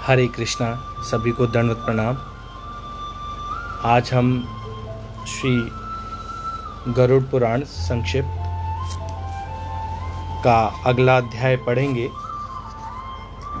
हरे 0.00 0.26
कृष्णा, 0.26 0.66
सभी 1.00 1.30
को 1.30 1.46
दंडवत 1.46 1.76
प्रणाम। 1.76 2.16
आज 3.84 4.12
हम 4.12 4.28
श्री 5.28 5.50
गरुड़ 6.92 7.22
पुराण 7.22 7.62
संक्षिप्त 7.62 8.38
का 10.44 10.58
अगला 10.86 11.16
अध्याय 11.16 11.56
पढ़ेंगे, 11.56 12.08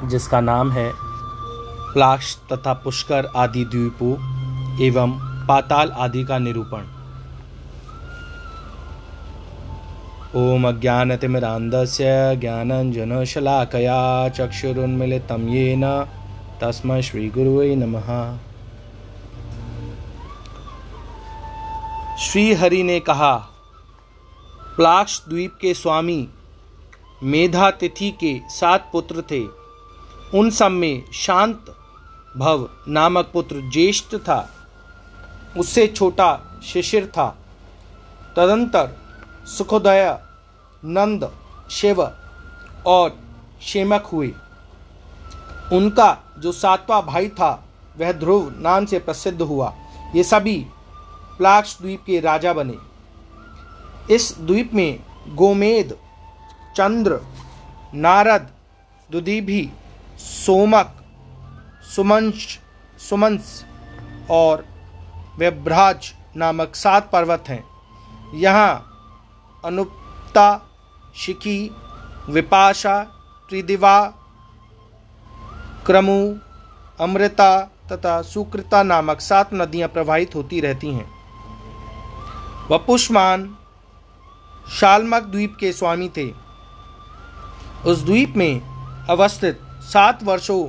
जिसका 0.04 0.40
नाम 0.40 0.70
है 0.72 0.90
प्लाक्ष 1.92 2.36
तथा 2.52 2.72
पुष्कर 2.74 3.28
आदि 3.36 3.64
द्वीपों 3.64 4.12
एवं 4.82 5.12
पाताल 5.46 5.90
आदि 5.98 6.24
का 6.24 6.38
निरूपण। 6.38 6.88
ओम 10.36 10.66
ॐ 10.66 10.72
अज्ञानतिमिरान्धस्य 10.72 12.06
ज्ञानञ्जनशलाकया 12.36 14.00
चक्षुरुन्मिलितं 14.28 15.48
येन 15.48 15.84
तस्मै 16.60 17.02
श्रीगुरुवे 17.02 17.76
नमः। 17.76 18.38
श्री 22.18 22.54
हरि 22.54 22.82
ने 22.82 23.00
कहा, 23.00 23.36
प्लाक्ष 24.76 25.20
द्वीप 25.28 25.58
के 25.60 25.74
स्वामी, 25.74 26.28
मेधा 27.22 27.70
तिथि 27.70 28.10
के 28.10 28.40
सात 28.48 28.88
पुत्र 28.92 29.22
थे। 29.30 29.44
उन 30.38 30.50
सब 30.50 30.70
में 30.70 31.12
शांत 31.12 31.76
भव 32.36 32.70
नामक 32.88 33.30
पुत्र 33.32 33.70
ज्येष्ठ 33.72 34.16
था। 34.16 34.54
उससे 35.58 35.86
छोटा 35.86 36.60
शिशिर 36.64 37.06
था। 37.06 37.38
तदंतर 38.36 38.96
सुखोदय, 39.46 40.18
नंद, 40.84 41.32
शिव 41.70 42.12
और 42.86 43.18
शेमक 43.62 44.06
हुए। 44.06 44.34
उनका 45.72 46.34
जो 46.38 46.52
सातवां 46.52 47.02
भाई 47.02 47.28
था, 47.28 47.64
वह 47.98 48.12
ध्रुव 48.12 48.50
नाम 48.58 48.86
से 48.86 48.98
प्रसिद्ध 48.98 49.42
हुआ। 49.42 49.74
ये 50.14 50.22
सभी 50.24 50.66
प्लाक्ष 51.38 51.78
द्वीप 51.78 52.02
के 52.06 52.20
राजा 52.20 52.52
बने। 52.52 52.76
इस 54.14 54.34
द्वीप 54.38 54.74
में 54.74 55.00
गोमेद, 55.28 55.96
चंद्र, 56.76 57.20
नारद, 57.94 58.48
दुदीभी, 59.10 59.70
सोमक, 60.18 60.94
सुमंश, 61.94 62.58
सुमंस 63.08 63.64
और 64.30 64.64
व्यभ्राज 65.38 66.12
नामक 66.36 66.74
सात 66.74 67.10
पर्वत 67.10 67.44
हैं। 67.48 67.64
यहाँ 68.34 68.86
अनुप्ता, 69.64 70.70
शिखी, 71.16 71.70
विपाशा, 72.28 73.02
त्रिदिवा 73.48 73.98
क्रमु 75.90 76.34
अमृता 77.00 77.60
तथा 77.92 78.22
सुकृता 78.22 78.82
नामक 78.82 79.20
सात 79.20 79.50
नदियाँ 79.54 79.88
प्रवाहित 79.88 80.34
होती 80.34 80.60
रहती 80.60 80.94
हैं। 80.94 81.10
वपुष्मान 82.70 83.56
शालमक 84.72 85.22
द्वीप 85.22 85.56
के 85.60 85.72
स्वामी 85.72 86.08
थे। 86.08 86.30
उस 87.86 88.04
द्वीप 88.04 88.36
में 88.36 88.60
अवस्थित 89.10 89.60
सात 89.82 90.22
वर्षों 90.22 90.64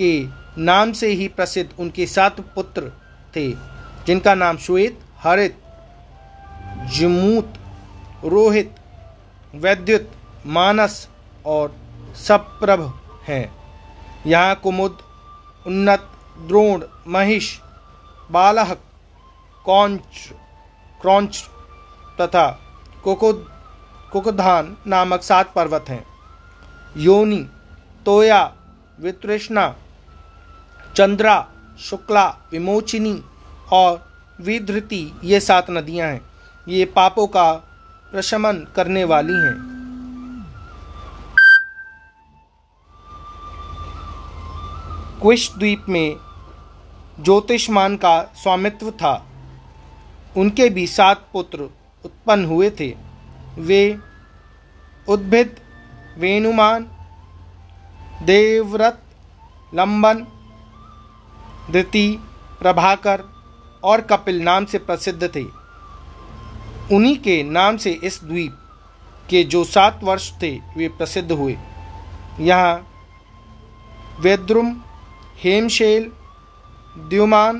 के 0.00 0.24
नाम 0.58 0.92
से 0.92 1.06
ही 1.06 1.28
प्रसिद्ध 1.28 1.70
उनके 1.80 2.06
सात 2.06 2.40
पुत्र 2.40 2.92
थे, 3.36 3.52
जिनका 4.06 4.34
नाम 4.34 4.56
श्वेत, 4.56 5.00
हरित 5.18 5.62
जमूत 6.92 7.54
रोहित, 8.24 8.74
वैद्युत, 9.54 10.10
मानस 10.46 11.08
और 11.46 11.76
सप्रभ 12.16 13.00
हैं। 13.28 13.59
यहाँ 14.26 14.54
कुमुद 14.54 14.98
उन्नत, 15.66 16.10
द्रोण, 16.38 16.82
महिष 17.06 17.58
बालह 18.30 18.74
कौंच, 19.64 20.28
क्रौंच 21.02 21.44
तथा 22.20 22.46
कुकुद, 23.04 23.46
कुकुधान 24.12 24.76
नामक 24.86 25.22
सात 25.22 25.52
पर्वत 25.52 25.84
हैं। 25.88 26.04
योनि, 26.96 27.46
तोया, 28.06 28.52
वितृष्णा, 29.00 29.74
चंद्रा, 30.96 31.46
शुक्ला, 31.80 32.26
विमोचिनी 32.52 33.22
और 33.72 34.10
विधृति, 34.40 35.20
ये 35.24 35.40
सात 35.40 35.70
नदियाँ 35.70 36.08
हैं। 36.08 36.22
ये 36.68 36.84
पापों 36.84 37.26
का 37.26 37.52
प्रशमन 38.12 38.66
करने 38.76 39.04
वाली 39.04 39.32
हैं। 39.32 39.69
क्विश 45.22 45.50
द्वीप 45.58 45.84
में 45.88 46.16
ज्योतिषमान 47.20 47.96
का 47.96 48.22
स्वामित्व 48.22 48.90
था। 48.90 49.26
उनके 50.36 50.68
भी 50.68 50.86
सात 50.86 51.26
पुत्र 51.32 51.62
उत्पन्न 52.04 52.44
हुए 52.44 52.70
थे। 52.70 52.94
वे 53.58 53.98
उद्भिद, 55.08 55.56
वेणुमान, 56.18 56.86
देवव्रत, 58.22 59.02
लंबन, 59.74 60.26
धृति, 61.70 62.18
प्रभाकर 62.60 63.24
और 63.84 64.00
कपिल 64.00 64.42
नाम 64.42 64.64
से 64.64 64.78
प्रसिद्ध 64.78 65.34
थे। 65.34 65.44
उन्हीं 66.96 67.16
के 67.16 67.42
नाम 67.42 67.76
से 67.76 67.90
इस 68.04 68.24
द्वीप 68.24 68.56
के 69.30 69.44
जो 69.44 69.64
सात 69.64 70.00
वर्ष 70.02 70.32
थे, 70.42 70.56
वे 70.76 70.88
प्रसिद्ध 70.88 71.32
हुए। 71.32 71.58
यहाँ 72.40 72.86
वेद्रुम 74.20 74.82
हेमशेल, 75.44 76.10
द्युमान, 77.08 77.58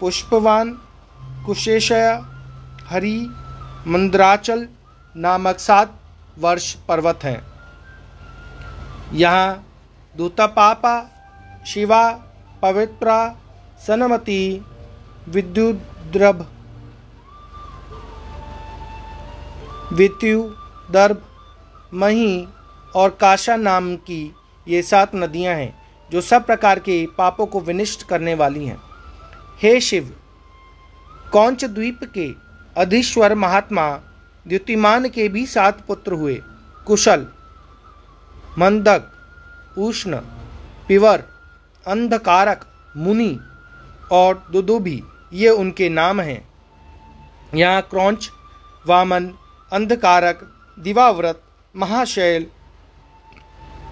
पुष्पवान, 0.00 0.72
कुशेशया, 1.46 2.14
हरि, 2.86 3.30
मंद्राचल 3.86 4.66
नामक 5.16 5.58
सात 5.58 6.00
वर्ष 6.38 6.74
पर्वत 6.74 7.20
हैं। 7.22 7.42
यहाँ 9.12 9.66
दूतापापा, 10.16 10.96
शिवा, 11.66 12.10
पवित्रा, 12.62 13.36
सनमती, 13.86 14.64
विद्युद्रभ 15.28 16.46
वित्यु 19.92 20.42
दर्भ 20.90 21.22
मही 21.94 22.48
और 22.96 23.10
काशा 23.10 23.56
नाम 23.56 23.96
की 23.96 24.34
ये 24.68 24.82
सात 24.82 25.14
नदियाँ 25.14 25.54
हैं। 25.54 25.83
जो 26.12 26.20
सब 26.20 26.46
प्रकार 26.46 26.78
के 26.78 27.06
पापों 27.18 27.46
को 27.46 27.60
विनिष्ट 27.60 28.02
करने 28.02 28.34
वाली 28.34 28.64
हैं। 28.66 28.80
हे 29.62 29.80
शिव, 29.80 30.14
कौंच 31.32 31.64
द्वीप 31.64 32.00
के 32.14 32.28
अधीश्वर 32.76 33.34
महात्मा, 33.34 33.90
द्युतिमान 34.46 35.08
के 35.08 35.28
भी 35.28 35.46
सात 35.46 35.80
पुत्र 35.86 36.12
हुए, 36.12 36.40
कुशल, 36.86 37.26
मंदक, 38.58 39.10
उष्ण, 39.78 40.16
पिवर, 40.88 41.24
अंधकारक, 41.86 42.66
मुनि 42.96 43.38
और 44.12 44.48
दुदुभी 44.52 45.02
ये 45.32 45.48
उनके 45.48 45.88
नाम 45.88 46.20
हैं। 46.20 46.42
यहाँ 47.54 47.82
क्रौच, 47.82 48.30
वामन, 48.86 49.30
अंधकारक, 49.72 50.40
दिवाव्रत, 50.78 51.40
महाशैल, 51.74 52.46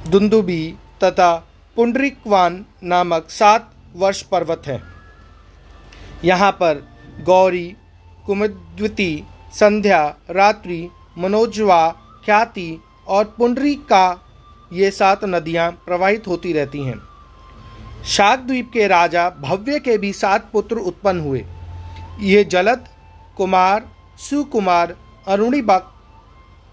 दुंदुबी 0.09 0.75
तथा 1.05 1.33
पुंडरिकवान 1.77 2.65
नामक 2.83 3.29
सात 3.31 3.71
वर्ष 3.97 4.23
पर्वत 4.23 4.63
हैं। 4.67 4.83
यहाँ 6.25 6.51
पर 6.53 6.83
गौरी 7.21 7.77
कुमद्वती 8.27 9.25
संध्या, 9.53 10.03
रात्रि, 10.31 10.89
मनोजवा, 11.19 11.89
ख्याति 12.25 12.81
और 13.09 13.25
पुंडरी 13.39 13.75
का 13.75 14.05
ये 14.73 14.91
सात 14.91 15.25
नदियाँ 15.25 15.71
प्रवाहित 15.87 16.29
होती 16.29 16.53
रहती 16.53 16.83
हैं। 16.85 17.01
शाकद्वीप 18.07 18.71
के 18.73 18.87
राजा 18.89 19.29
भव्य 19.31 19.79
के 19.79 19.97
भी 19.99 20.13
सात 20.13 20.51
पुत्र 20.53 20.77
उत्पन्न 20.77 21.21
हुए। 21.21 21.45
ये 22.21 22.45
जलद, 22.45 22.85
कुमार, 23.37 23.89
सुकुमार, 24.21 24.97
अरुणिबक, 25.29 25.93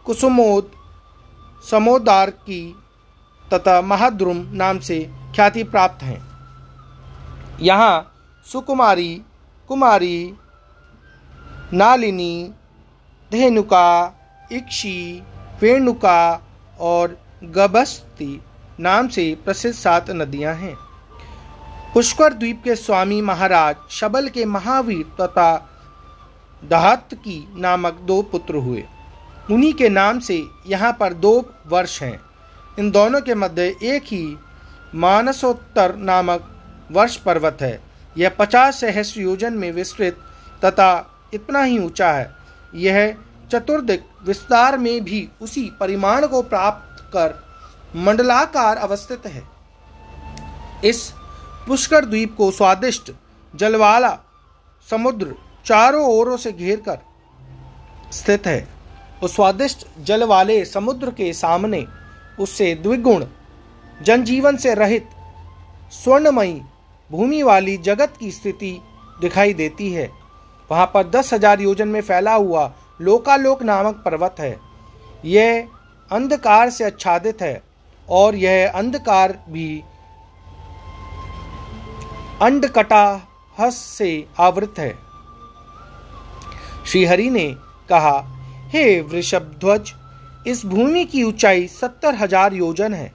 कुसुमोद, 0.06 0.72
समोदार 1.72 2.30
की 2.30 2.62
तथा 3.54 3.82
महाद्रुम 3.82 4.38
नाम 4.52 4.80
से 4.80 5.00
ख्याति 5.36 5.64
प्राप्त 5.64 6.04
हैं। 6.04 6.22
यहाँ 7.62 8.12
सुकुमारी, 8.48 9.22
कुमारी, 9.68 10.34
नालिनी, 11.74 12.52
धेनुका, 13.32 14.16
इक्षी, 14.52 15.24
वेणुका 15.62 16.42
और 16.80 17.18
गबस्ती 17.44 18.42
नाम 18.80 19.08
से 19.08 19.38
प्रसिद्ध 19.46 19.76
सात 19.76 20.10
नदियाँ 20.10 20.56
हैं। 20.56 20.76
पुष्कर 21.94 22.34
द्वीप 22.34 22.62
के 22.64 22.76
स्वामी 22.76 23.22
महाराज 23.22 23.76
शबल 23.92 24.28
के 24.28 24.46
महावीर 24.46 25.06
तथा 25.22 25.52
दहत 26.64 27.10
की 27.14 27.54
नामक 27.58 27.94
दो 27.94 28.22
पुत्र 28.22 28.56
हुए। 28.56 28.84
उन्हीं 29.52 29.74
के 29.74 29.90
नाम 29.90 30.20
से 30.20 30.44
यहाँ 30.68 30.92
पर 31.00 31.14
दो 31.14 31.54
वर्ष 31.68 32.02
हैं। 32.04 32.29
इन 32.80 32.92
दोनों 32.92 33.22
के 33.22 33.36
मध्य 33.36 33.64
एक 33.84 34.04
ही 34.04 34.38
मानसोत्तर 34.96 35.96
नामक 35.96 36.46
वर्ष 36.92 37.16
पर्वत 37.16 37.58
है। 37.62 37.80
यह 38.18 38.30
पचास 38.30 38.80
सहस्र 38.82 39.22
योजन 39.22 39.54
में 39.54 39.72
विस्तृत 39.72 40.18
तथा 40.66 40.92
इतना 41.34 41.64
ही 41.64 41.78
ऊँचा 41.80 42.12
है। 42.12 42.32
यह 42.76 43.16
चतुर्दिक 43.52 44.04
विस्तार 44.24 44.78
में 44.78 45.04
भी 45.04 45.28
उसी 45.42 45.70
परिमाण 45.80 46.28
को 46.28 46.42
प्राप्त 46.42 47.04
कर 47.14 47.36
मंडलाकार 47.96 48.78
अवस्थित 48.78 49.26
है। 49.26 49.44
इस 50.86 51.12
पुष्कर 51.68 52.06
द्वीप 52.06 52.36
को 52.36 52.52
स्वादिष्ट 52.52 53.12
जलवाला 53.54 54.18
समुद्र 54.88 55.36
चारों 55.66 56.06
ओरों 56.08 56.38
से 56.38 56.52
घेर 56.52 56.84
कर 56.88 56.98
स्थित 58.12 58.48
है। 58.48 58.68
उस 59.24 59.36
स्वादिष्ट 59.36 59.88
जल 60.00 60.24
वाले 60.24 60.64
समुद्र 60.66 61.12
के 61.12 61.34
सामने 61.34 61.86
उससे 62.40 62.74
द्विगुण, 62.76 63.26
जनजीवन 64.02 64.58
से 64.58 64.74
रहित, 64.74 65.10
स्वर्णमयी 65.94 66.62
भूमि 67.10 67.42
वाली 67.44 67.78
जगत 67.78 68.14
की 68.20 68.32
स्थिति 68.32 68.78
दिखाई 69.22 69.54
देती 69.54 69.92
है। 69.92 70.10
वहाँ 70.70 70.86
पर 70.94 71.08
दस 71.10 71.34
हज़ार 71.34 71.62
योजन 71.62 71.88
में 71.88 72.02
फैला 72.02 72.34
हुआ 72.34 72.72
लोकालोक 73.02 73.64
नामक 73.64 74.02
पर्वत 74.06 74.36
है। 74.40 74.56
यह 75.26 75.68
अंधकार 76.12 76.70
से 76.70 76.84
आच्छादित 76.84 77.42
है 77.42 77.62
और 78.08 78.36
यह 78.36 78.72
अंधकार 78.76 79.38
भी 79.50 79.84
अंडकटाहस 82.42 83.78
से 83.78 84.26
आवृत 84.40 84.80
है। 84.80 84.94
श्रीहरि 86.86 87.30
ने 87.30 87.46
कहा, 87.90 88.18
हे 88.70 89.00
वृषभ 89.02 89.56
ध्वज 89.60 89.94
इस 90.48 90.66
भूमि 90.66 91.04
की 91.06 91.24
ऊंचाई 91.24 91.68
सत्तर 91.68 92.16
हज़ार 92.16 92.54
योजन 92.54 92.94
है। 92.94 93.12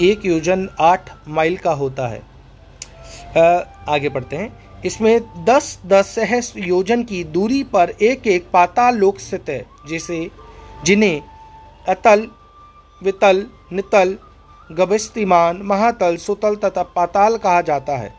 एक 0.00 0.24
योजन 0.26 0.68
आठ 0.80 1.10
माइल 1.28 1.56
का 1.56 1.72
होता 1.72 2.08
है। 2.08 2.22
आ, 3.36 3.42
आगे 3.88 4.08
पढ़ते 4.08 4.36
हैं। 4.36 4.82
इसमें 4.82 5.44
दस 5.44 5.78
दस 5.86 6.14
सहस्र 6.14 6.60
योजन 6.60 7.02
की 7.02 7.22
दूरी 7.26 7.62
पर 7.64 7.90
एक 7.90 8.26
एक 8.26 8.50
पाताल 8.52 8.96
लोक 8.96 9.18
स्थित 9.18 9.48
है 9.48 9.64
जिसे 9.88 10.18
जिन्हें 10.84 11.22
अतल 11.88 12.26
वितल 13.00 13.44
नितल 13.72 14.16
गभिस्तिमान 14.70 15.60
महातल 15.62 16.16
सुतल 16.16 16.56
तथा 16.56 16.82
पाताल 16.94 17.36
कहा 17.38 17.60
जाता 17.62 17.96
है। 17.96 18.14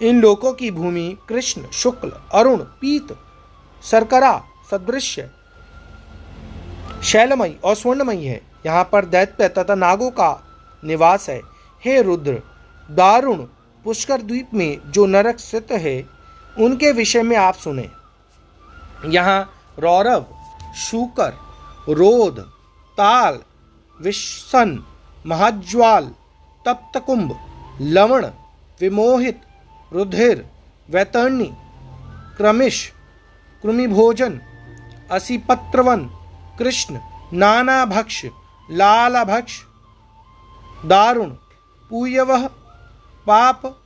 इन 0.00 0.20
लोकों 0.20 0.52
की 0.52 0.70
भूमि 0.70 1.16
कृष्ण 1.28 1.70
शुक्ल 1.72 2.12
अरुण 2.32 2.58
पीत 2.80 3.16
सरकरा 3.82 4.36
सदृश्य 4.70 5.28
शैलमयी 7.02 7.56
और 7.64 7.74
स्वर्णमयी 7.74 8.24
है। 8.24 8.40
यहाँ 8.66 8.88
पर 8.92 9.04
दैत्य 9.04 9.48
तथा 9.48 9.74
नागों 9.74 10.10
का 10.10 10.30
निवास 10.84 11.28
है। 11.30 11.40
हे 11.82 12.00
रुद्र, 12.02 12.42
दारुण 12.90 13.38
पुष्कर 13.84 14.22
द्वीप 14.22 14.50
में 14.54 14.78
जो 14.86 15.06
नरक 15.06 15.38
स्थित 15.38 15.72
है, 15.72 16.02
उनके 16.58 16.92
विषय 16.92 17.22
में 17.22 17.36
आप 17.36 17.54
सुने। 17.54 17.88
यहाँ 19.08 19.50
रौरव, 19.78 20.26
शूकर 20.76 21.32
रोध 21.88 22.38
ताल 22.98 23.40
विशन 24.00 24.78
महाज्वाल 25.26 26.04
तप्तकुंभ 26.66 27.36
लवण, 27.80 28.26
विमोहित, 28.80 29.40
रुधिर, 29.92 30.44
वैतरणी, 30.88 31.50
क्रमिश, 32.36 32.92
कृमिभोजन, 33.64 34.40
असिपत्रवन 35.10 36.08
कृष्ण, 36.62 36.98
नाना 37.32 37.84
भक्ष, 37.84 38.26
लाल 38.70 39.24
भक्ष, 39.24 39.52
दारुण 40.84 41.30
पूयव 41.90 42.48
पाप, 43.26 43.78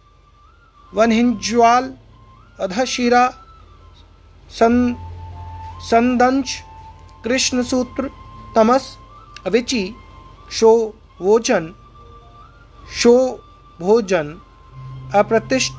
वनहिंज्वाल, 0.94 1.94
अधशिरा, 2.61 3.28
सन, 4.50 4.96
संदंश, 5.81 6.62
कृष्णसूत्र, 7.25 8.11
तमस, 8.56 8.96
अविचि, 9.46 9.94
शो, 10.52 10.94
वोचन, 11.20 11.75
शो, 12.94 13.44
भोजन, 13.81 14.40
अप्रतिष्ठ 15.14 15.73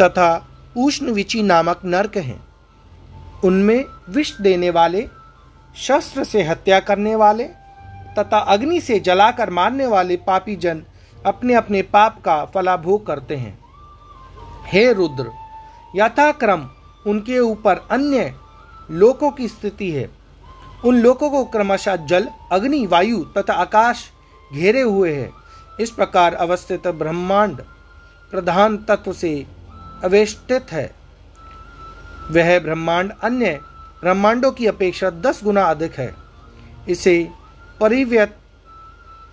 तथा 0.00 0.46
उष्ण 0.76 1.10
विचि 1.10 1.42
नामक 1.42 1.80
नरक 1.84 2.16
हैं। 2.16 2.46
उनमें 3.44 3.84
विष 4.08 4.40
देने 4.40 4.70
वाले 4.70 5.08
शस्त्र 5.76 6.24
से 6.24 6.42
हत्या 6.42 6.80
करने 6.80 7.14
वाले 7.16 7.44
तथा 8.18 8.38
अग्नि 8.38 8.80
से 8.80 8.98
जलाकर 9.00 9.50
मारने 9.50 9.86
वाले 9.86 10.16
पापी 10.16 10.56
जन 10.56 10.82
अपने 11.26 11.54
अपने 11.54 11.82
पाप 11.82 12.20
का 12.22 12.44
फलाभोग 12.44 13.06
करते 13.06 13.36
हैं। 13.36 13.58
हे 14.66 14.92
रुद्र, 14.92 15.30
यथाक्रम 15.96 16.68
उनके 17.06 17.38
ऊपर 17.38 17.86
अन्य 17.90 18.34
लोकों 18.90 19.30
की 19.30 19.48
स्थिति 19.48 19.90
है। 19.90 20.10
उन 20.84 21.00
लोकों 21.00 21.30
को 21.30 21.44
क्रमशः 21.44 21.96
जल, 21.96 22.28
अग्नि, 22.52 22.86
वायु 22.86 23.24
तथा 23.38 23.52
आकाश 23.52 24.04
घेरे 24.54 24.80
हुए 24.80 25.14
है। 25.14 25.30
इस 25.80 25.90
प्रकार 25.90 26.34
अवस्थित 26.34 26.86
ब्रह्मांड 26.88 27.60
प्रधान 28.30 28.76
तत्व 28.78 29.12
से 29.12 29.46
अवेष्टित 30.04 30.72
है। 30.72 30.94
वह 32.30 32.58
ब्रह्मांड 32.58 33.12
अन्य 33.22 33.60
ब्रह्मांडों 34.02 34.52
की 34.52 34.66
अपेक्षा 34.66 35.10
दस 35.10 35.40
गुना 35.44 35.64
अधिक 35.64 35.98
है। 35.98 36.14
इसे 36.88 37.28
परिव्यत 37.80 38.36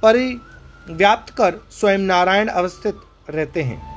परिव्याप्त 0.03 1.33
कर 1.33 1.55
स्वयं 1.71 1.97
नारायण 1.97 2.47
अवस्थित 2.47 2.99
रहते 3.29 3.63
हैं। 3.63 3.93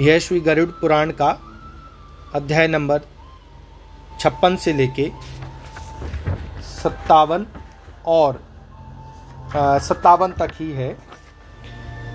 यह 0.00 0.18
श्री 0.18 0.40
गरुड़ 0.40 0.68
पुराण 0.70 1.10
का 1.10 1.30
अध्याय 2.34 2.68
नंबर 2.68 3.00
छप्पन 4.20 4.56
से 4.56 4.72
लेके 4.72 5.10
सत्तावन 6.62 7.46
और 8.06 8.42
सत्तावन 9.56 10.32
तक 10.32 10.50
ही 10.54 10.70
है। 10.72 10.96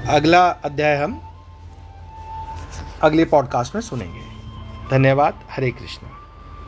अगला 0.08 0.48
अध्याय 0.50 0.96
हम 0.96 1.22
अगले 3.04 3.26
पॉडकास्ट 3.26 3.76
में 3.76 3.82
सुनेंगे। 3.82 4.22
धन्यवाद। 4.90 5.40
हरे 5.50 5.72
कृष्ण। 5.72 6.19